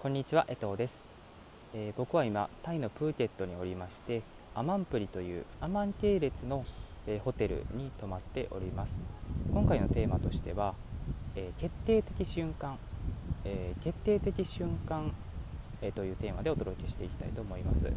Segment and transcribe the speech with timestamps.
[0.00, 1.02] こんにちは、江藤です、
[1.74, 4.22] えー、僕は今、タイのプーケットにおりまして、
[4.54, 6.64] アマンプリというアマン系列の、
[7.08, 9.00] えー、ホテルに泊まっております。
[9.52, 10.76] 今回のテーマとしては、
[11.34, 12.78] えー、決定的瞬間、
[13.44, 15.12] え決定的瞬間、
[15.82, 17.86] えというテーマでお届けしていきたいと思います。
[17.86, 17.90] ま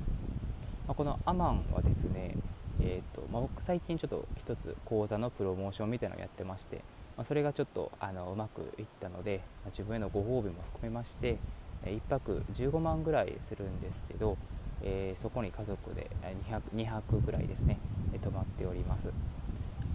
[0.94, 2.36] あ、このアマンはですね、
[2.80, 6.78] えーとまあ、僕最近ちょっと一つ講座のプロモーションみたいなのをやってまして、
[7.16, 11.38] まあ、それがちょっとあのうまくいったので、まあ、自分へのご褒美も含めまして
[11.86, 14.38] 1泊15万ぐらいするんですけど、
[14.84, 16.10] えー、そこに家族で
[16.48, 17.80] 200, 2泊ぐらいですね
[18.22, 19.10] 泊まっております。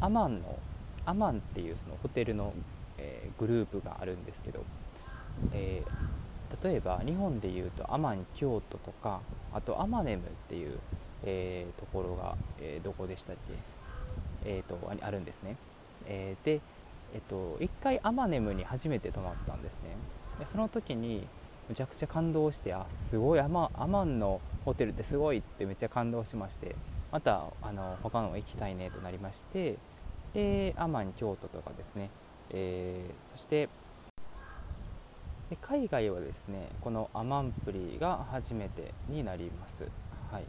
[0.00, 0.58] アマンの
[1.06, 2.52] アマンっていうそのホテルの、
[2.98, 4.64] えー、グループがあるんですけど、
[5.52, 9.20] えー、例えば日本でいうとアマン京都とか
[9.52, 10.78] あとアマネムっていう、
[11.24, 13.54] え、ところが、えどこでしたっけ、
[14.44, 15.56] えーと、あるんですね、
[16.06, 16.60] えで、
[17.14, 19.96] えっと、1回アマネムに初めて泊まったんですね。
[20.38, 21.26] でその時に
[21.68, 26.76] めちゃくちゃ感動してあすごいアマアマンのホテルってすごいってめっちゃ感動しまして
[27.10, 29.78] またあの他の行きたいねとなりまして
[30.32, 32.10] でアマン京都とかですね、
[32.50, 33.68] えー、そして
[35.50, 39.84] で海外はですねこのアマンプリが初めてになります、
[40.30, 40.44] はい、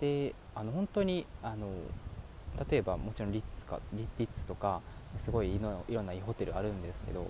[0.00, 1.68] であの本当にあの
[2.70, 4.80] 例えばもちろんリッツかリッツとか
[5.16, 7.28] すごいいろいろないいホテルあるんですけどこ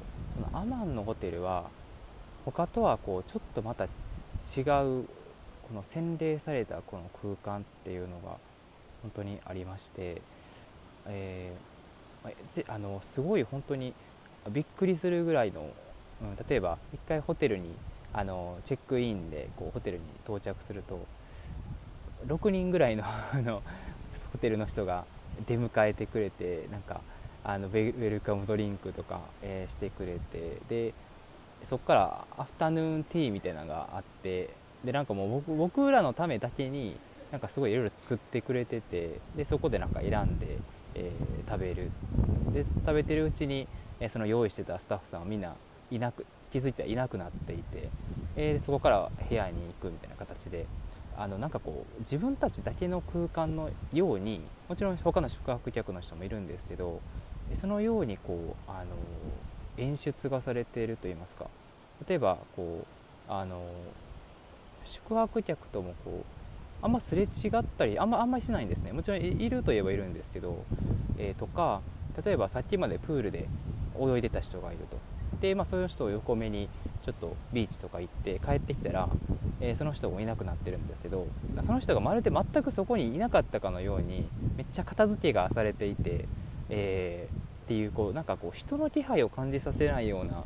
[0.53, 1.71] のアマンのホテルは
[2.45, 3.89] 他とはこうちょっとまた違う
[5.69, 8.37] この洗礼されたこの空間っていうのが
[9.03, 10.21] 本当にありまして、
[11.07, 13.95] えー、あのすごい本当に
[14.51, 15.69] びっくりするぐらいの、
[16.23, 17.71] うん、例えば一回ホテルに
[18.13, 21.07] あのチェックインでこうホテルに到着すると
[22.27, 23.05] 6人ぐらいの
[23.43, 23.63] の
[24.33, 25.05] ホテルの人が
[25.47, 27.01] 出迎えてくれてなんか
[27.43, 30.95] あのウェルカムドリンクとか、えー、してくれてで
[31.65, 34.51] そこからアフタヌーンティーみたいなのがあって
[34.85, 36.97] でなんかもう僕僕らのためだけに
[37.33, 40.59] なんかすごいいろいろ作ってくれててでそこでなんか選んで、
[40.95, 41.91] えー、食べる。
[42.53, 43.67] で食べてるうちに、
[43.99, 45.57] えー、その用意してたスタッフさんはみんな
[45.91, 47.89] いなく気づいてはいなくなっていて、
[48.37, 50.67] えー、そこから部屋に行くみたいな形で
[51.17, 57.01] あのなんかこう自分たちだけの空間のようにもちろん他の宿泊客の人もいるんですけど
[57.55, 58.85] そのようにこうあの
[59.77, 61.47] 演出がされているといいますか。
[62.09, 62.85] 例えばこ
[63.29, 63.63] うあの
[64.85, 68.93] 宿泊客ともこうあんますれ違ったりあんまあんまりしないんですね。
[68.93, 70.65] もちろんいるといえばいるんですけど、
[71.19, 71.81] えー、とか
[72.25, 73.49] 例えばさっきまでプールで
[73.99, 74.99] 泳いでた人がいると。
[75.41, 76.69] で、まあ、そういう人を横目に
[77.05, 79.09] ちょっとビーチとか行って帰ってきたら、
[79.61, 81.27] えー、その人もいなくなってるんですけど
[81.63, 84.27] その人がまるで全くそこにいなかったかのように
[84.57, 86.27] めっちゃ片付けがされていて、
[86.71, 90.45] えーっていうこうなんかこう人の気配を感じさせないような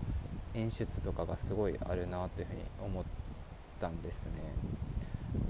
[0.55, 3.05] 演出とかがすごいあるなというふうに思っ
[3.81, 4.31] たんですね。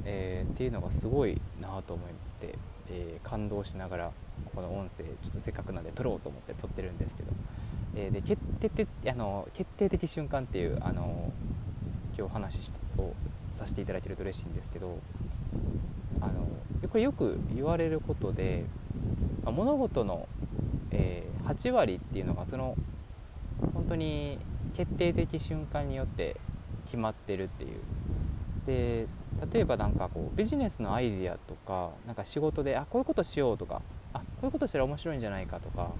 [0.04, 2.08] えー、っていうのがすごいなと思っ
[2.40, 2.58] て、
[2.90, 4.12] えー、感動しながら
[4.54, 7.32] この音声ちょっとせっかくなんで撮ろうと思って撮ってるんですけど、
[7.94, 11.32] えー、で決定的あの決定的瞬間っていうあの
[12.16, 13.14] 今日話を
[13.54, 14.98] させていただけると嬉しいんですけど
[16.20, 16.48] あの
[16.88, 18.64] これよく言われることで
[19.44, 20.26] 物事の
[20.90, 22.76] えー、8割っていうのがその
[23.74, 24.38] 本当に
[24.74, 26.36] 決定的瞬間によって
[26.84, 27.70] 決まってるっていう。
[28.66, 29.06] で
[29.52, 33.80] 例えば何かこうビジネスのアイディアとかなんか仕事であこういうことしようとか
[34.12, 35.92] あこういうことしたら面白いんじゃないかとか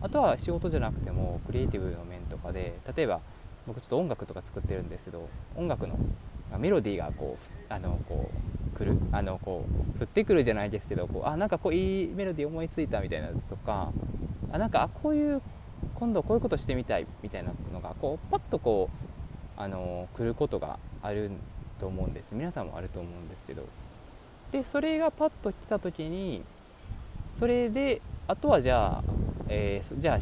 [0.00, 3.20] あとは仕事じゃなくてもクリエイティブの面とかで例えば
[3.66, 5.98] 僕ちょっと音楽とか作ってるんですけど音楽の
[6.58, 8.98] メロディーがこうあのこう来る？
[9.12, 9.64] あのこ
[9.98, 13.92] う降ってくるじゃないですけどこうあなんかこういいメロディー思いついたみたいなのとか
[14.54, 15.42] あなんかこういう
[15.96, 18.88] 今度こういうことしてみたいみたいなのがこうパッとこ
[19.58, 21.32] うあの来ることがある
[21.80, 22.30] と思うんです。
[22.32, 23.64] 皆さんもあると思うんですけど。
[24.52, 26.44] でそれがパッと来た時に
[27.32, 29.04] それであとはじゃあ、
[29.48, 30.18] えー、じゃあ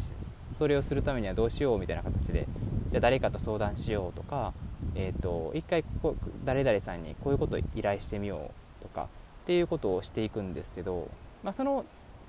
[0.57, 2.49] それをするためにはどうしようみたいな形で
[2.91, 4.55] じゃあ誰かと相談しようとか、
[4.95, 6.17] えーと、一回ここ
[6.47, 9.09] 誰々さんにこういうことを依頼してみようとか
[9.43, 11.11] っていうことをしていくんですけど、
[11.43, 11.85] まあ、その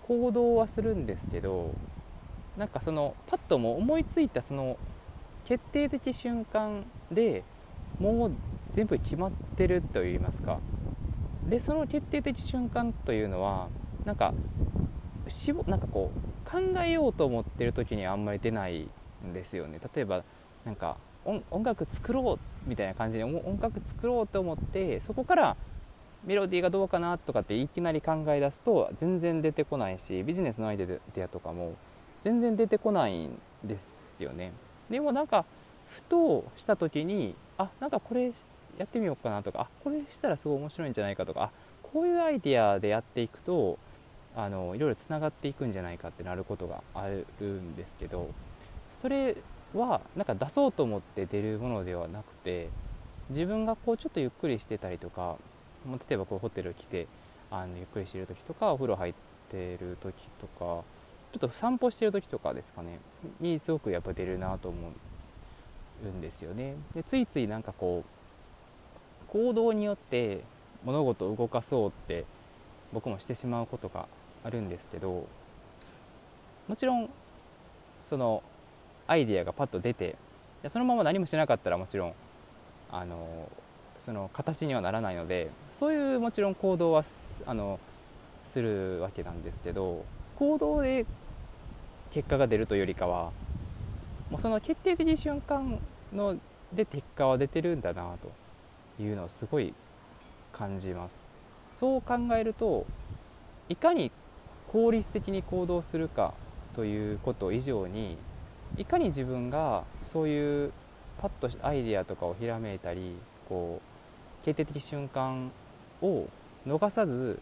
[0.07, 1.73] 行動はするんですけど
[2.57, 4.77] なんかそのパッとも思いついたその
[5.45, 7.43] 決定的瞬間で
[7.99, 8.31] もう
[8.67, 10.59] 全部決まってるといいますか。
[11.47, 13.67] でその決定的瞬間というのは
[14.05, 14.33] なんか
[15.27, 18.89] しぼなんかこう考えようと思ってる時にあんまり出ない
[19.25, 19.79] んですよね。
[19.93, 20.23] 例えば
[20.65, 25.57] なんか音楽作ろうみたいな感じで音楽作ろうと思ってそこから
[26.25, 31.73] メロディーがどうかなとかっていきなり考え出すと全然出てこないしビジネスのアイデアとかも
[32.23, 34.53] 全然出てこないんですよね。
[34.89, 35.43] でもなんか
[35.87, 38.31] ふとした時にあなんかこれ
[38.77, 41.51] やってみようかなとかあこれしたらすごい面白いんじゃないかとかあ
[41.83, 43.77] こういうアイデアでやっていくと
[44.37, 48.29] あのいろいろつながっていくんじゃないかってなることがあるんですけど
[49.01, 49.35] それ
[49.75, 52.69] はなんか出そうと思って出るものではなくて
[53.29, 55.35] 自分がこうちょっとゆっくりしてたりとか
[56.09, 57.07] 例えばこうホテル来て
[57.51, 59.13] あのゆっくりしてる時とかお風呂入っ
[59.51, 60.83] てる時とか
[61.33, 62.99] ちょっと散歩してる時とかですかね。
[63.39, 64.77] にすごくやっぱ出るなと思
[66.05, 66.75] うんですよね。
[66.93, 70.41] でついついなんかこう行動によって
[70.83, 72.25] 物事を動かそうって
[72.93, 74.05] 僕もしてしまうことが
[74.43, 75.25] あるんですけど
[76.67, 77.09] もちろん
[78.07, 78.43] その
[79.07, 80.15] アイデアがパッと出て
[80.67, 82.13] そのまま何もしなかったらもちろん
[82.91, 83.49] あの
[83.97, 87.03] その形にはならないのでそういうもちろん行動は
[87.47, 87.79] あの
[88.45, 90.05] するわけなんですけど
[90.37, 91.05] 行動で
[92.13, 93.31] 結果が出るというよりかは
[94.29, 95.79] もうその決定的瞬間
[96.13, 96.37] の
[96.71, 98.31] で結果は出てるんだなと
[99.01, 99.73] いうのをすごい
[100.51, 101.27] 感じます。
[101.73, 102.85] そう考えると
[103.67, 104.11] いかに
[104.71, 106.33] 効率的に行動するか
[106.75, 108.17] ということ以上に
[108.77, 110.71] いかに自分がそういう
[111.19, 113.15] パッとアイデアとかをひらめいたり
[113.49, 113.81] こ
[114.41, 115.51] う決定的瞬間
[116.01, 116.27] を
[116.67, 117.39] 逃さず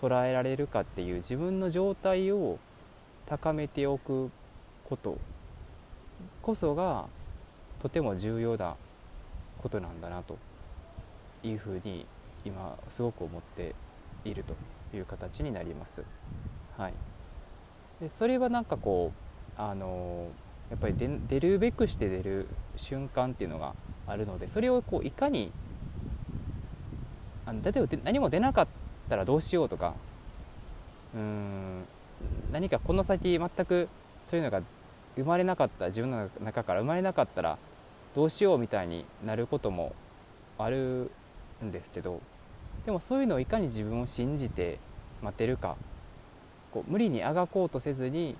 [0.00, 2.58] 捉えられるかっていう自分の状態を
[3.28, 4.30] 高めておく
[4.88, 5.18] こと
[6.40, 7.06] こそが
[7.82, 8.76] とても重要な
[9.62, 10.38] ことなんだなと
[11.42, 12.06] いうふうに
[12.46, 13.74] 今すごく思って
[14.24, 16.02] いるという形になります。
[16.78, 16.94] はい、
[18.00, 19.12] でそれはなんかこ
[19.58, 20.28] うあの
[20.70, 23.74] やっぱり出るべくして出る瞬間っていうのが
[24.06, 25.52] あるのでそれをこういかに
[27.44, 28.68] あの例えば何も出なかっ
[29.08, 29.94] たらどうしようとか
[31.14, 31.84] うん
[32.52, 33.88] 何かこの先全く
[34.24, 34.62] そういうのが
[35.16, 37.58] 生まれなかった自分の中から生まれなかったら
[38.14, 39.94] どうしようみたいになることも
[40.58, 41.10] ある
[41.64, 42.20] んですけど
[42.86, 44.78] でもそういうのをいかに自分を信じて
[45.22, 45.76] 待てるか
[46.72, 48.36] こう無理にあがこうとせずに、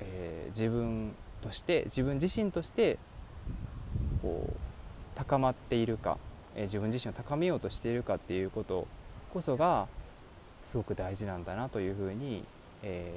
[0.00, 2.98] えー、自分として自分自身として
[4.22, 4.56] こう
[5.14, 6.18] 高まっているか、
[6.54, 8.86] えー、自分自身を高めようとしているかっていうこと
[9.32, 9.88] こそが
[10.68, 12.44] すごく大事なんだなというふうに、
[12.82, 13.10] え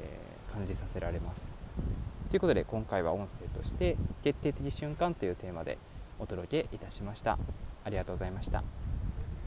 [0.49, 1.53] ー、感じさせられます。
[2.29, 5.77] ということで今回は音声として「決定的瞬間」というテーマで
[6.17, 7.37] お届けいたしました。
[7.83, 8.63] ありがとうございました。